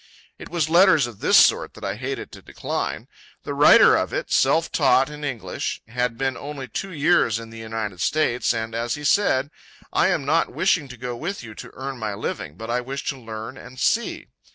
[0.39, 3.07] It was letters of this sort that I hated to decline.
[3.43, 7.59] The writer of it, self taught in English, had been only two years in the
[7.59, 9.51] United States, and, as he said,
[9.93, 13.03] "I am not wishing to go with you to earn my living, but I wish
[13.09, 14.25] to learn and see."